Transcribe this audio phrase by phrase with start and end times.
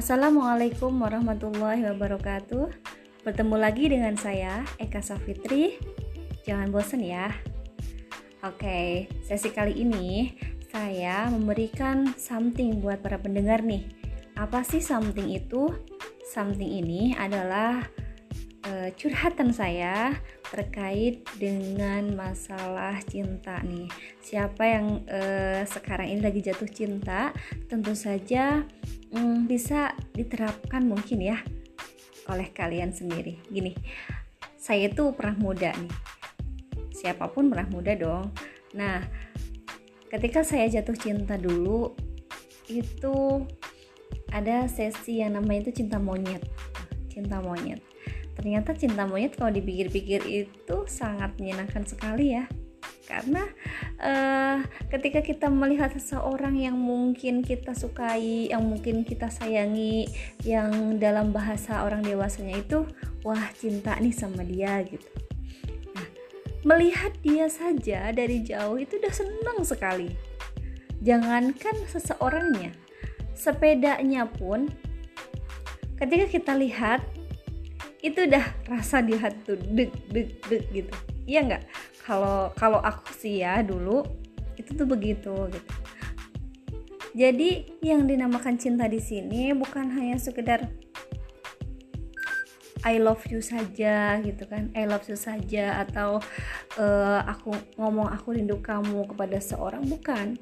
[0.00, 2.72] Assalamualaikum warahmatullahi wabarakatuh.
[3.20, 5.76] Bertemu lagi dengan saya Eka Safitri.
[6.48, 7.28] Jangan bosan ya.
[8.40, 10.32] Oke, sesi kali ini
[10.72, 13.84] saya memberikan something buat para pendengar nih.
[14.40, 15.68] Apa sih something itu?
[16.32, 17.84] Something ini adalah
[18.72, 20.16] uh, curhatan saya
[20.50, 23.86] terkait dengan masalah cinta nih.
[24.18, 27.30] Siapa yang uh, sekarang ini lagi jatuh cinta,
[27.70, 28.66] tentu saja
[29.14, 31.38] um, bisa diterapkan mungkin ya
[32.26, 33.38] oleh kalian sendiri.
[33.46, 33.78] Gini,
[34.58, 35.94] saya tuh pernah muda nih.
[36.98, 38.34] Siapa pun pernah muda dong.
[38.74, 39.06] Nah,
[40.10, 41.94] ketika saya jatuh cinta dulu
[42.66, 43.46] itu
[44.34, 46.42] ada sesi yang namanya itu cinta monyet.
[47.10, 47.89] Cinta monyet
[48.38, 52.44] ternyata cinta monyet kalau dipikir-pikir itu sangat menyenangkan sekali ya
[53.10, 53.42] karena
[53.98, 60.06] uh, ketika kita melihat seseorang yang mungkin kita sukai, yang mungkin kita sayangi,
[60.46, 62.86] yang dalam bahasa orang dewasanya itu,
[63.26, 65.10] wah cinta nih sama dia gitu.
[65.90, 66.06] Nah,
[66.62, 70.14] melihat dia saja dari jauh itu udah senang sekali.
[71.02, 72.70] Jangankan seseorangnya,
[73.34, 74.70] sepedanya pun
[75.98, 77.02] ketika kita lihat
[78.00, 80.92] itu udah rasa di hati deg deg deg gitu.
[81.28, 81.64] Iya nggak?
[82.04, 84.02] Kalau kalau aku sih ya dulu
[84.56, 85.72] itu tuh begitu gitu.
[87.10, 90.70] Jadi yang dinamakan cinta di sini bukan hanya sekedar
[92.80, 94.72] I love you saja gitu kan.
[94.72, 96.24] I love you saja atau
[96.80, 100.40] uh, aku ngomong aku rindu kamu kepada seorang bukan.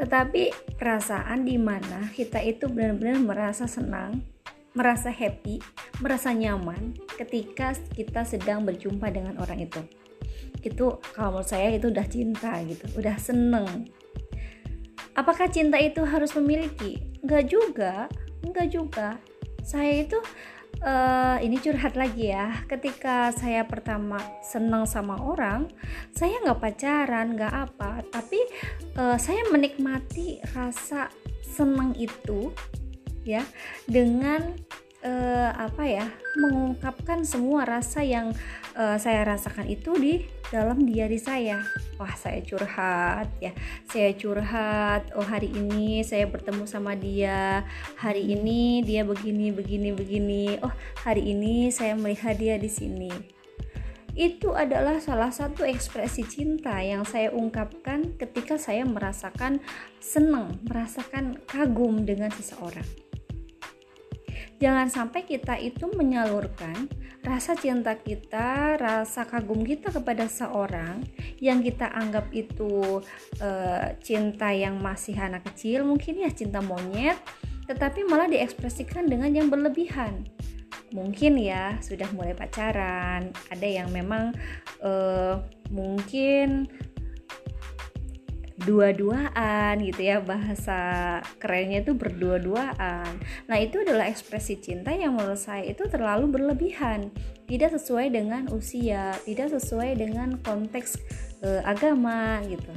[0.00, 4.33] Tetapi perasaan di mana kita itu benar-benar merasa senang
[4.74, 5.62] merasa happy,
[6.02, 9.80] merasa nyaman ketika kita sedang berjumpa dengan orang itu.
[10.60, 13.88] Itu kalau menurut saya itu udah cinta gitu, udah seneng.
[15.14, 16.98] Apakah cinta itu harus memiliki?
[17.22, 17.94] Enggak juga,
[18.42, 19.08] enggak juga.
[19.62, 20.18] Saya itu
[20.82, 22.66] uh, ini curhat lagi ya.
[22.66, 25.70] Ketika saya pertama seneng sama orang,
[26.10, 28.42] saya nggak pacaran, nggak apa, tapi
[28.98, 31.08] uh, saya menikmati rasa
[31.46, 32.50] seneng itu
[33.24, 33.42] ya
[33.88, 34.52] dengan
[35.04, 36.06] uh, apa ya
[36.40, 38.32] mengungkapkan semua rasa yang
[38.74, 40.14] uh, saya rasakan itu di
[40.48, 41.62] dalam diri saya.
[42.00, 43.52] Wah saya curhat ya
[43.86, 47.62] saya curhat oh hari ini saya bertemu sama dia
[48.00, 50.72] hari ini dia begini begini begini oh
[51.04, 53.12] hari ini saya melihat dia di sini.
[54.14, 59.58] Itu adalah salah satu ekspresi cinta yang saya ungkapkan ketika saya merasakan
[59.98, 63.03] senang, merasakan kagum dengan seseorang
[64.64, 66.88] jangan sampai kita itu menyalurkan
[67.20, 71.04] rasa cinta kita, rasa kagum kita kepada seorang
[71.36, 73.04] yang kita anggap itu
[73.44, 73.50] e,
[74.00, 77.20] cinta yang masih anak kecil, mungkin ya cinta monyet,
[77.68, 80.24] tetapi malah diekspresikan dengan yang berlebihan.
[80.96, 84.32] Mungkin ya sudah mulai pacaran, ada yang memang
[84.80, 84.92] e,
[85.68, 86.72] mungkin
[88.64, 95.64] dua-duaan gitu ya bahasa kerennya itu berdua-duaan nah itu adalah ekspresi cinta yang menurut saya
[95.68, 97.12] itu terlalu berlebihan
[97.44, 100.96] tidak sesuai dengan usia tidak sesuai dengan konteks
[101.44, 102.72] e, agama gitu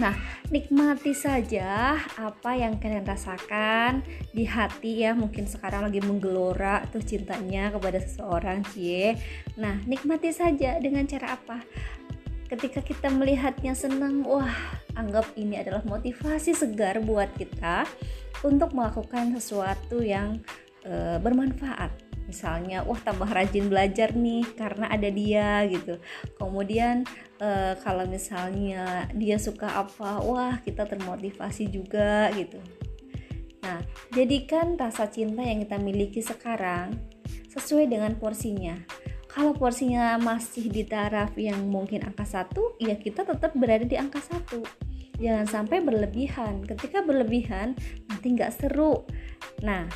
[0.00, 0.16] Nah,
[0.48, 4.00] nikmati saja apa yang kalian rasakan
[4.32, 5.12] di hati ya.
[5.12, 9.20] Mungkin sekarang lagi menggelora tuh cintanya kepada seseorang, cie.
[9.60, 11.60] Nah, nikmati saja dengan cara apa?
[12.52, 14.52] Ketika kita melihatnya senang wah
[14.92, 17.88] anggap ini adalah motivasi segar buat kita
[18.44, 20.36] untuk melakukan sesuatu yang
[20.84, 21.88] e, bermanfaat.
[22.28, 25.96] Misalnya wah tambah rajin belajar nih karena ada dia gitu.
[26.36, 27.08] Kemudian
[27.40, 32.60] e, kalau misalnya dia suka apa wah kita termotivasi juga gitu.
[33.64, 33.80] Nah
[34.12, 37.00] jadikan rasa cinta yang kita miliki sekarang
[37.48, 38.76] sesuai dengan porsinya
[39.32, 44.20] kalau porsinya masih di taraf yang mungkin angka satu ya kita tetap berada di angka
[44.20, 44.60] satu.
[45.16, 46.68] Jangan sampai berlebihan.
[46.68, 47.72] Ketika berlebihan
[48.12, 49.08] nanti nggak seru.
[49.64, 49.88] Nah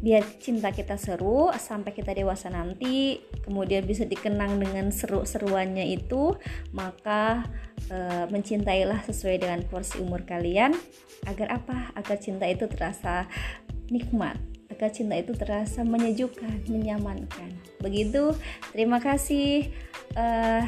[0.00, 6.32] biar cinta kita seru sampai kita dewasa nanti kemudian bisa dikenang dengan seru-seruannya itu
[6.72, 7.44] maka
[7.92, 10.72] e, mencintailah sesuai dengan porsi umur kalian
[11.28, 11.92] agar apa?
[12.00, 13.28] Agar cinta itu terasa
[13.92, 14.40] nikmat
[14.80, 17.52] agar cinta itu terasa menyejukkan, menyamankan.
[17.84, 18.32] Begitu,
[18.72, 19.68] terima kasih.
[20.16, 20.64] Uh,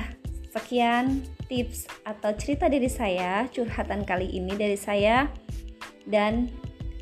[0.52, 5.32] sekian tips atau cerita dari saya, curhatan kali ini dari saya
[6.04, 6.52] dan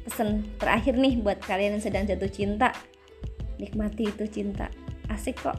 [0.06, 2.70] pesan terakhir nih buat kalian yang sedang jatuh cinta.
[3.58, 4.70] Nikmati itu cinta.
[5.10, 5.58] Asik kok.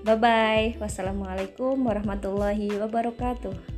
[0.00, 0.66] Bye bye.
[0.80, 3.77] Wassalamualaikum warahmatullahi wabarakatuh.